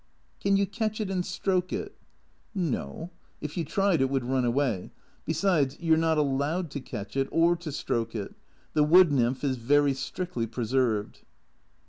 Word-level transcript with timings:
"Can 0.41 0.57
you 0.57 0.65
catch 0.65 0.99
it 0.99 1.11
and 1.11 1.23
stroke 1.23 1.71
it?"" 1.71 1.95
No. 2.55 3.11
If 3.39 3.55
you 3.55 3.63
tried 3.63 4.01
it 4.01 4.09
would 4.09 4.23
run 4.25 4.45
away. 4.45 4.89
Besides, 5.27 5.77
you 5.79 5.93
're 5.93 5.97
not 5.97 6.17
allowed 6.17 6.71
to 6.71 6.79
catch 6.81 7.15
it, 7.15 7.27
or 7.31 7.55
to 7.57 7.71
stroke 7.71 8.15
it. 8.15 8.33
The 8.73 8.81
wood 8.83 9.11
nymph 9.11 9.43
is 9.43 9.57
very 9.57 9.93
strictly 9.93 10.47
preserved." 10.47 11.21